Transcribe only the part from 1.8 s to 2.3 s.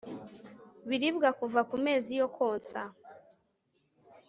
mezi yo